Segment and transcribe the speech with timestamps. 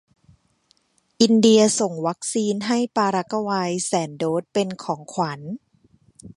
[1.21, 5.41] อินเดียส่งวัคซีนให้ปารากวัยแสนโดสเป็นของขวัญ